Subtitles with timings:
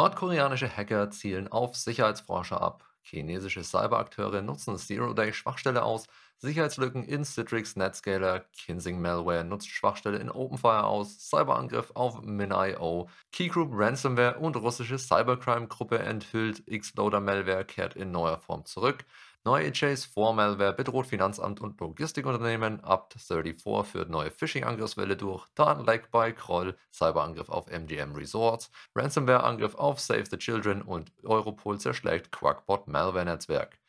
[0.00, 2.88] Nordkoreanische Hacker zielen auf Sicherheitsforscher ab.
[3.02, 6.06] Chinesische Cyberakteure nutzen Zero-Day-Schwachstelle aus.
[6.38, 8.46] Sicherheitslücken in Citrix Netscaler.
[8.56, 11.28] Kinsing Malware nutzt Schwachstelle in OpenFire aus.
[11.28, 13.10] Cyberangriff auf MinIO.
[13.30, 16.64] Keygroup Ransomware und russische Cybercrime-Gruppe enthüllt.
[16.66, 19.04] Xloader Malware kehrt in neuer Form zurück.
[19.42, 22.82] Neue Chase 4 Malware bedroht Finanzamt und Logistikunternehmen.
[22.82, 25.46] Apt34 führt neue Phishing-Angriffswelle durch.
[25.54, 26.76] Datenleck bei Kroll.
[26.92, 28.70] Cyberangriff auf MGM Resorts.
[28.94, 33.80] Ransomware-Angriff auf Save the Children und Europol zerschlägt Quackbot Malware-Netzwerk.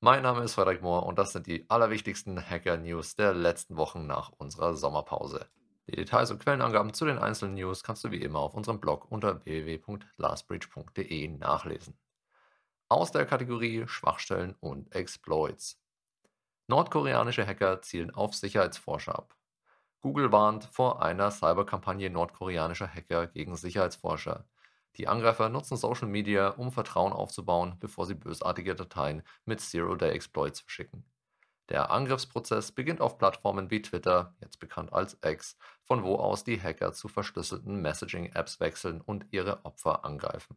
[0.00, 4.32] Mein Name ist Frederik Mohr und das sind die allerwichtigsten Hacker-News der letzten Wochen nach
[4.36, 5.46] unserer Sommerpause.
[5.86, 9.10] Die Details und Quellenangaben zu den einzelnen News kannst du wie immer auf unserem Blog
[9.10, 11.98] unter www.lastbridge.de nachlesen
[12.88, 15.78] aus der Kategorie Schwachstellen und Exploits.
[16.68, 19.36] Nordkoreanische Hacker zielen auf Sicherheitsforscher ab.
[20.00, 24.46] Google warnt vor einer Cyberkampagne nordkoreanischer Hacker gegen Sicherheitsforscher.
[24.96, 31.04] Die Angreifer nutzen Social Media, um Vertrauen aufzubauen, bevor sie bösartige Dateien mit Zero-Day-Exploits verschicken.
[31.68, 36.60] Der Angriffsprozess beginnt auf Plattformen wie Twitter, jetzt bekannt als X, von wo aus die
[36.60, 40.56] Hacker zu verschlüsselten Messaging-Apps wechseln und ihre Opfer angreifen.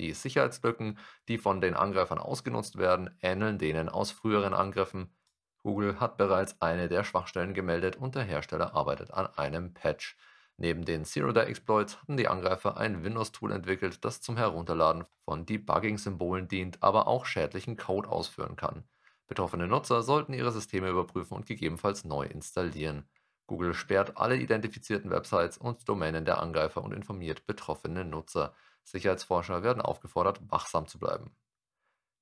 [0.00, 0.98] Die Sicherheitslücken,
[1.28, 5.14] die von den Angreifern ausgenutzt werden, ähneln denen aus früheren Angriffen.
[5.62, 10.16] Google hat bereits eine der Schwachstellen gemeldet und der Hersteller arbeitet an einem Patch.
[10.56, 16.82] Neben den Zero-Day-Exploits hatten die Angreifer ein Windows-Tool entwickelt, das zum Herunterladen von Debugging-Symbolen dient,
[16.82, 18.84] aber auch schädlichen Code ausführen kann.
[19.26, 23.06] Betroffene Nutzer sollten ihre Systeme überprüfen und gegebenenfalls neu installieren.
[23.46, 28.54] Google sperrt alle identifizierten Websites und Domänen der Angreifer und informiert betroffene Nutzer.
[28.84, 31.34] Sicherheitsforscher werden aufgefordert, wachsam zu bleiben.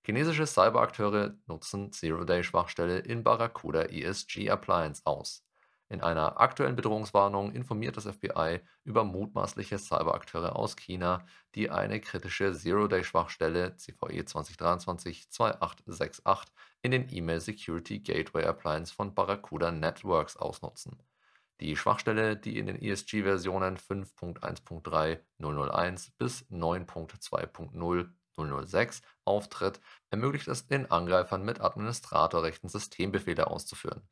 [0.04, 5.44] Chinesische Cyberakteure nutzen Zero-Day-Schwachstelle in Barracuda ESG Appliance aus.
[5.90, 12.52] In einer aktuellen Bedrohungswarnung informiert das FBI über mutmaßliche Cyberakteure aus China, die eine kritische
[12.52, 16.42] Zero-Day-Schwachstelle CVE 2023-2868
[16.82, 21.02] in den E-Mail Security Gateway Appliance von Barracuda Networks ausnutzen.
[21.60, 29.80] Die Schwachstelle, die in den ESG-Versionen 5.1.3.001 bis 9.2.0.006 auftritt,
[30.10, 34.08] ermöglicht es den Angreifern mit Administratorrechten Systembefehle auszuführen.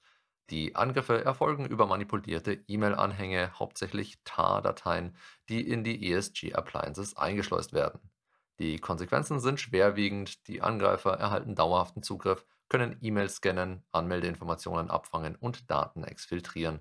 [0.51, 5.17] Die Angriffe erfolgen über manipulierte E-Mail-Anhänge, hauptsächlich TAR-Dateien,
[5.49, 8.11] die in die ESG-Appliances eingeschleust werden.
[8.59, 15.71] Die Konsequenzen sind schwerwiegend, die Angreifer erhalten dauerhaften Zugriff, können E-Mails scannen, Anmeldeinformationen abfangen und
[15.71, 16.81] Daten exfiltrieren.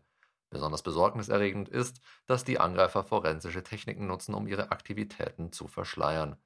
[0.56, 6.38] Besonders besorgniserregend ist, dass die Angreifer forensische Techniken nutzen, um ihre Aktivitäten zu verschleiern.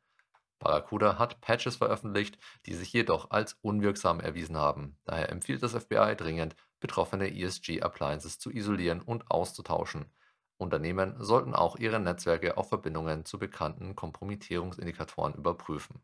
[0.58, 4.98] Barracuda hat Patches veröffentlicht, die sich jedoch als unwirksam erwiesen haben.
[5.04, 10.12] Daher empfiehlt das FBI dringend, betroffene ESG-Appliances zu isolieren und auszutauschen.
[10.58, 16.02] Unternehmen sollten auch ihre Netzwerke auf Verbindungen zu bekannten Kompromittierungsindikatoren überprüfen.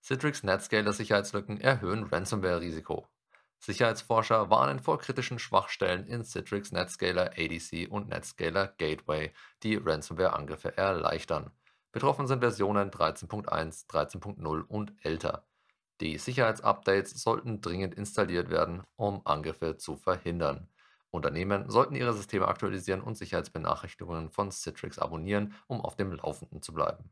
[0.00, 3.08] Citrix Netscaler-Sicherheitslücken erhöhen Ransomware-Risiko.
[3.64, 9.32] Sicherheitsforscher warnen vor kritischen Schwachstellen in Citrix Netscaler ADC und Netscaler Gateway,
[9.62, 11.50] die Ransomware-Angriffe erleichtern.
[11.90, 15.46] Betroffen sind Versionen 13.1, 13.0 und älter.
[16.02, 20.68] Die Sicherheitsupdates sollten dringend installiert werden, um Angriffe zu verhindern.
[21.10, 26.74] Unternehmen sollten ihre Systeme aktualisieren und Sicherheitsbenachrichtigungen von Citrix abonnieren, um auf dem Laufenden zu
[26.74, 27.10] bleiben.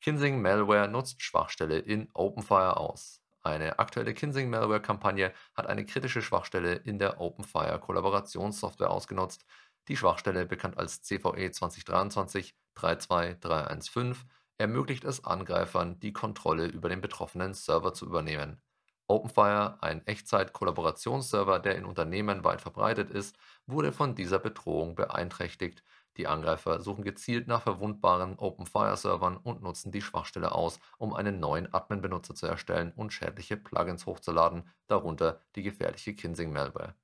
[0.00, 3.23] Kinsing Malware nutzt Schwachstelle in OpenFire aus.
[3.46, 9.44] Eine aktuelle Kinsing-Malware-Kampagne hat eine kritische Schwachstelle in der OpenFire-Kollaborationssoftware ausgenutzt.
[9.88, 14.16] Die Schwachstelle, bekannt als CVE 2023-32315,
[14.56, 18.62] ermöglicht es Angreifern, die Kontrolle über den betroffenen Server zu übernehmen.
[19.08, 25.82] OpenFire, ein Echtzeit-Kollaborationsserver, der in Unternehmen weit verbreitet ist, wurde von dieser Bedrohung beeinträchtigt
[26.16, 31.72] die Angreifer suchen gezielt nach verwundbaren OpenFire-Servern und nutzen die Schwachstelle aus, um einen neuen
[31.72, 36.94] Admin-Benutzer zu erstellen und schädliche Plugins hochzuladen, darunter die gefährliche Kinsing-Malware.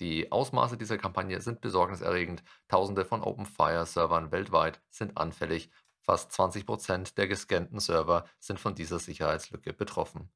[0.00, 2.42] Die Ausmaße dieser Kampagne sind besorgniserregend.
[2.68, 5.70] Tausende von OpenFire-Servern weltweit sind anfällig.
[6.00, 10.30] Fast 20% der gescannten Server sind von dieser Sicherheitslücke betroffen.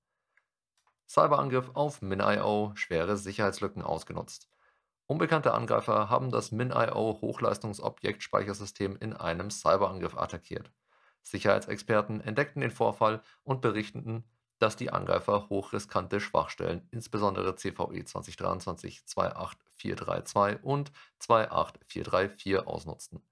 [1.09, 4.49] Cyberangriff auf MinIO, schwere Sicherheitslücken ausgenutzt.
[5.11, 10.71] Unbekannte Angreifer haben das MinIO-Hochleistungsobjektspeichersystem in einem Cyberangriff attackiert.
[11.23, 14.25] Sicherheitsexperten entdeckten den Vorfall und berichteten,
[14.59, 23.23] dass die Angreifer hochriskante Schwachstellen, insbesondere CVE 2023-28432 und 28434 ausnutzten.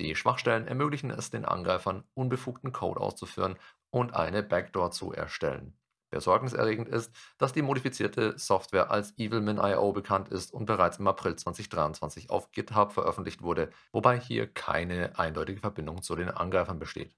[0.00, 3.58] Die Schwachstellen ermöglichen es den Angreifern, unbefugten Code auszuführen
[3.90, 5.78] und eine Backdoor zu erstellen.
[6.10, 12.30] Besorgniserregend ist, dass die modifizierte Software als EvilMin.io bekannt ist und bereits im April 2023
[12.30, 17.14] auf GitHub veröffentlicht wurde, wobei hier keine eindeutige Verbindung zu den Angreifern besteht.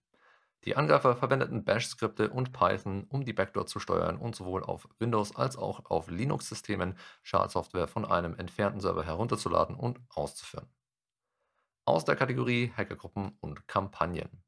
[0.65, 5.35] Die Angreifer verwendeten Bash-Skripte und Python, um die Backdoor zu steuern und sowohl auf Windows
[5.35, 10.69] als auch auf Linux-Systemen Schadsoftware von einem entfernten Server herunterzuladen und auszuführen.
[11.87, 14.45] Aus der Kategorie Hackergruppen und Kampagnen.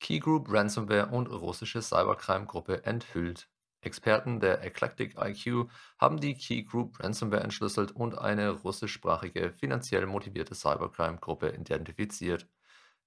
[0.00, 3.48] Keygroup Ransomware und russische Cybercrime-Gruppe enthüllt.
[3.80, 5.68] Experten der Eclectic IQ
[5.98, 12.48] haben die Keygroup Ransomware entschlüsselt und eine russischsprachige, finanziell motivierte Cybercrime-Gruppe identifiziert.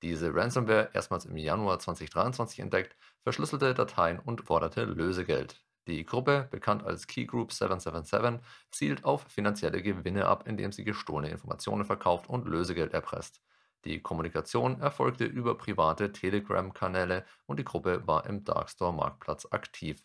[0.01, 5.63] Diese Ransomware, erstmals im Januar 2023 entdeckt, verschlüsselte Dateien und forderte Lösegeld.
[5.87, 8.39] Die Gruppe, bekannt als Keygroup 777,
[8.71, 13.41] zielt auf finanzielle Gewinne ab, indem sie gestohlene Informationen verkauft und Lösegeld erpresst.
[13.85, 20.03] Die Kommunikation erfolgte über private Telegram-Kanäle und die Gruppe war im Darkstore-Marktplatz aktiv.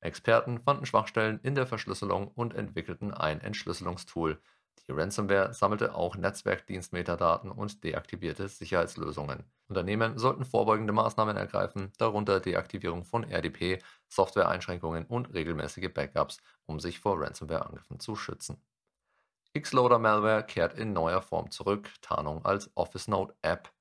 [0.00, 4.40] Experten fanden Schwachstellen in der Verschlüsselung und entwickelten ein Entschlüsselungstool.
[4.86, 9.42] Die Ransomware sammelte auch Netzwerkdienstmetadaten und deaktivierte Sicherheitslösungen.
[9.66, 17.00] Unternehmen sollten vorbeugende Maßnahmen ergreifen, darunter Deaktivierung von RDP, Softwareeinschränkungen und regelmäßige Backups, um sich
[17.00, 18.62] vor Ransomware-Angriffen zu schützen.
[19.60, 23.72] Xloader-Malware kehrt in neuer Form zurück, Tarnung als Office Note App.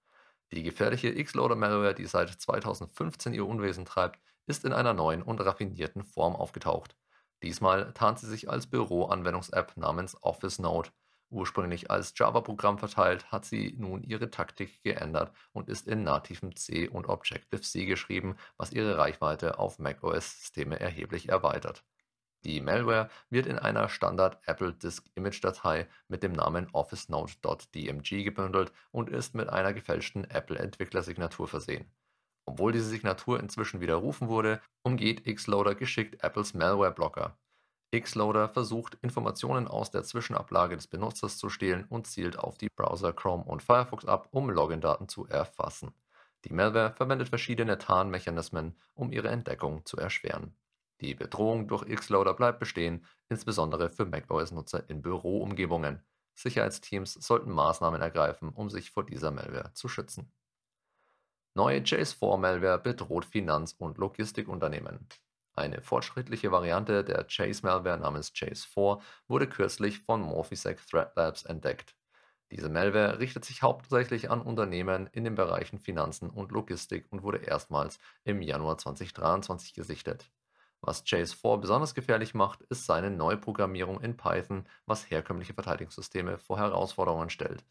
[0.51, 6.03] Die gefährliche Xloader-Malware, die seit 2015 ihr Unwesen treibt, ist in einer neuen und raffinierten
[6.03, 6.95] Form aufgetaucht.
[7.43, 10.91] Diesmal tarnt sie sich als Büro-Anwendungs-App namens Office Note.
[11.29, 16.87] Ursprünglich als Java-Programm verteilt, hat sie nun ihre Taktik geändert und ist in nativem C
[16.87, 21.83] und Objective-C geschrieben, was ihre Reichweite auf macOS-Systeme erheblich erweitert.
[22.45, 28.71] Die Malware wird in einer Standard Apple Disk Image Datei mit dem Namen OfficeNote.dmg gebündelt
[28.91, 31.91] und ist mit einer gefälschten Apple Entwicklersignatur versehen.
[32.45, 37.35] Obwohl diese Signatur inzwischen widerrufen wurde, umgeht Xloader geschickt Apples Malware-Blocker.
[37.91, 43.11] Xloader versucht, Informationen aus der Zwischenablage des Benutzers zu stehlen und zielt auf die Browser
[43.13, 45.95] Chrome und Firefox ab, um Login-Daten zu erfassen.
[46.43, 50.55] Die Malware verwendet verschiedene Tarnmechanismen, um ihre Entdeckung zu erschweren.
[51.01, 56.01] Die Bedrohung durch Xloader bleibt bestehen, insbesondere für macOS-Nutzer in Büroumgebungen.
[56.35, 60.31] Sicherheitsteams sollten Maßnahmen ergreifen, um sich vor dieser Malware zu schützen.
[61.53, 65.07] Neue Chase-4-Malware bedroht Finanz- und Logistikunternehmen.
[65.53, 71.95] Eine fortschrittliche Variante der Chase-Malware namens Chase4 wurde kürzlich von Morphisec Threat Labs entdeckt.
[72.51, 77.37] Diese Malware richtet sich hauptsächlich an Unternehmen in den Bereichen Finanzen und Logistik und wurde
[77.37, 80.29] erstmals im Januar 2023 gesichtet.
[80.81, 87.29] Was Chase4 besonders gefährlich macht, ist seine Neuprogrammierung in Python, was herkömmliche Verteidigungssysteme vor Herausforderungen
[87.29, 87.65] stellt.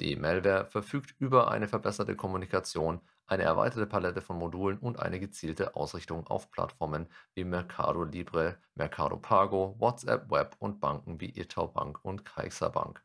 [0.00, 5.76] Die Malware verfügt über eine verbesserte Kommunikation, eine erweiterte Palette von Modulen und eine gezielte
[5.76, 12.04] Ausrichtung auf Plattformen wie Mercado Libre, Mercado Pago, WhatsApp Web und Banken wie Itau Bank
[12.04, 13.02] und CaixaBank.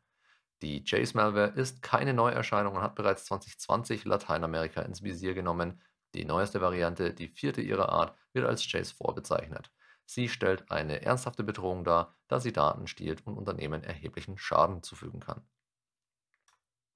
[0.62, 5.80] Die Chase-Malware ist keine Neuerscheinung und hat bereits 2020 Lateinamerika ins Visier genommen.
[6.14, 9.70] Die neueste Variante, die vierte ihrer Art, wird als Chase4 bezeichnet.
[10.06, 15.20] Sie stellt eine ernsthafte Bedrohung dar, da sie Daten stiehlt und Unternehmen erheblichen Schaden zufügen
[15.20, 15.42] kann.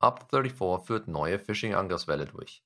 [0.00, 2.64] Up34 führt neue Phishing-Angriffswelle durch.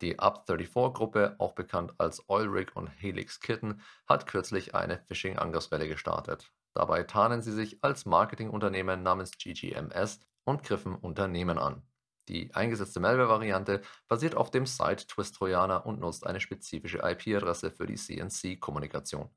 [0.00, 6.52] Die Up34-Gruppe, auch bekannt als Oilrig und Helix Kitten, hat kürzlich eine Phishing-Angriffswelle gestartet.
[6.74, 11.82] Dabei tarnen sie sich als Marketingunternehmen namens GGMS und griffen Unternehmen an.
[12.28, 19.30] Die eingesetzte Malware-Variante basiert auf dem Site-Twist-Trojaner und nutzt eine spezifische IP-Adresse für die CNC-Kommunikation.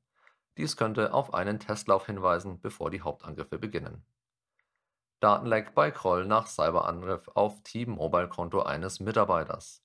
[0.58, 4.04] Dies könnte auf einen Testlauf hinweisen, bevor die Hauptangriffe beginnen.
[5.20, 9.82] Datenleck bei Kroll nach Cyberangriff auf T-Mobile-Konto eines Mitarbeiters.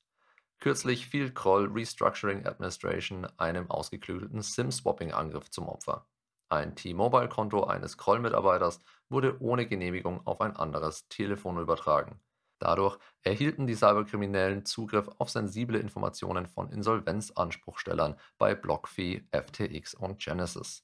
[0.60, 6.08] Kürzlich fiel Kroll Restructuring Administration einem ausgeklügelten SIM-Swapping-Angriff zum Opfer.
[6.50, 8.80] Ein T-Mobile-Konto eines Kroll-Mitarbeiters
[9.10, 12.20] wurde ohne Genehmigung auf ein anderes Telefon übertragen.
[12.60, 20.84] Dadurch erhielten die Cyberkriminellen Zugriff auf sensible Informationen von Insolvenzanspruchstellern bei BlockFi, FTX und Genesis.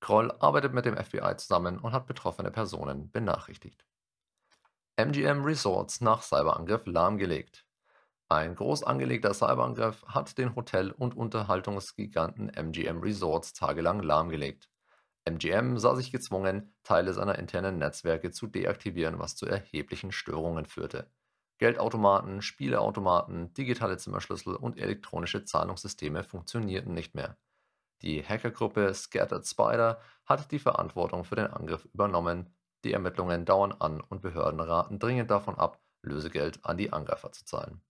[0.00, 3.84] Kroll arbeitet mit dem FBI zusammen und hat betroffene Personen benachrichtigt.
[4.96, 7.64] MGM Resorts nach Cyberangriff lahmgelegt.
[8.28, 14.68] Ein groß angelegter Cyberangriff hat den Hotel- und Unterhaltungsgiganten MGM Resorts tagelang lahmgelegt.
[15.30, 21.10] MGM sah sich gezwungen, Teile seiner internen Netzwerke zu deaktivieren, was zu erheblichen Störungen führte.
[21.58, 27.36] Geldautomaten, Spieleautomaten, digitale Zimmerschlüssel und elektronische Zahlungssysteme funktionierten nicht mehr.
[28.02, 32.54] Die Hackergruppe Scattered Spider hat die Verantwortung für den Angriff übernommen
[32.84, 37.44] die Ermittlungen dauern an und Behörden raten dringend davon ab, Lösegeld an die Angreifer zu
[37.44, 37.82] zahlen.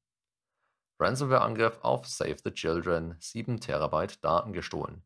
[0.99, 5.03] Ransomware-Angriff auf Save the Children, 7 Terabyte Daten gestohlen.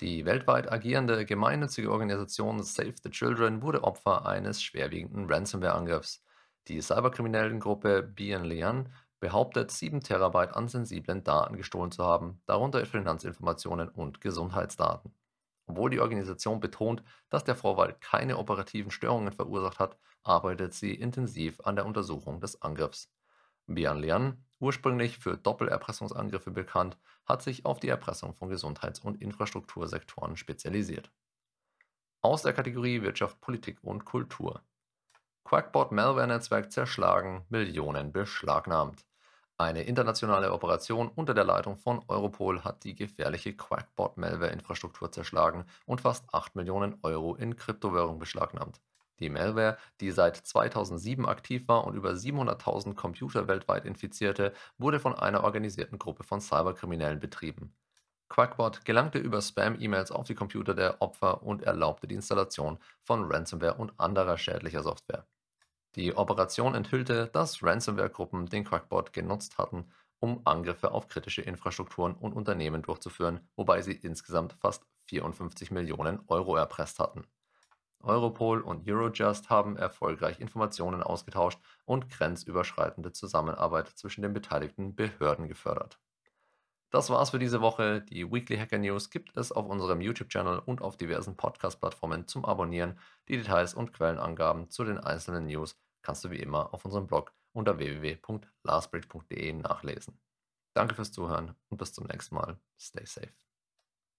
[0.00, 6.22] Die weltweit agierende gemeinnützige Organisation Save the Children wurde Opfer eines schwerwiegenden Ransomware-Angriffs.
[6.68, 12.84] Die cyberkriminellen Gruppe Bien Lian behauptet, 7 Terabyte an sensiblen Daten gestohlen zu haben, darunter
[12.84, 15.14] Finanzinformationen und Gesundheitsdaten.
[15.66, 21.58] Obwohl die Organisation betont, dass der Vorfall keine operativen Störungen verursacht hat, arbeitet sie intensiv
[21.62, 23.10] an der Untersuchung des Angriffs.
[23.66, 30.36] Bian Lian, ursprünglich für Doppelerpressungsangriffe bekannt, hat sich auf die Erpressung von Gesundheits- und Infrastruktursektoren
[30.36, 31.10] spezialisiert.
[32.22, 34.62] Aus der Kategorie Wirtschaft, Politik und Kultur.
[35.44, 39.04] Quackbot-Malware-Netzwerk zerschlagen, Millionen beschlagnahmt.
[39.58, 46.32] Eine internationale Operation unter der Leitung von Europol hat die gefährliche Quackbot-Malware-Infrastruktur zerschlagen und fast
[46.34, 48.80] 8 Millionen Euro in Kryptowährung beschlagnahmt.
[49.18, 55.14] Die Malware, die seit 2007 aktiv war und über 700.000 Computer weltweit infizierte, wurde von
[55.14, 57.74] einer organisierten Gruppe von Cyberkriminellen betrieben.
[58.28, 63.74] Quackbot gelangte über Spam-E-Mails auf die Computer der Opfer und erlaubte die Installation von Ransomware
[63.74, 65.26] und anderer schädlicher Software.
[65.94, 72.34] Die Operation enthüllte, dass Ransomware-Gruppen den Quackbot genutzt hatten, um Angriffe auf kritische Infrastrukturen und
[72.34, 77.26] Unternehmen durchzuführen, wobei sie insgesamt fast 54 Millionen Euro erpresst hatten.
[78.06, 85.98] Europol und Eurojust haben erfolgreich Informationen ausgetauscht und grenzüberschreitende Zusammenarbeit zwischen den beteiligten Behörden gefördert.
[86.90, 88.00] Das war's für diese Woche.
[88.02, 92.98] Die Weekly Hacker News gibt es auf unserem YouTube-Channel und auf diversen Podcast-Plattformen zum Abonnieren.
[93.28, 97.34] Die Details und Quellenangaben zu den einzelnen News kannst du wie immer auf unserem Blog
[97.52, 100.18] unter www.lastbridge.de nachlesen.
[100.74, 102.58] Danke fürs Zuhören und bis zum nächsten Mal.
[102.78, 103.45] Stay safe.